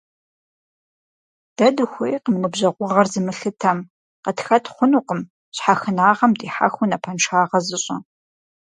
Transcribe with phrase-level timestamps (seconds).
[1.57, 3.79] Дэ дыхуейкъым ныбжьэгъугъэр зымылъытэм,
[4.23, 5.21] къытхэт хъунукъым
[5.55, 7.97] щхьэхынагъэм дихьэхыу напэншагъэ зыщӀэ.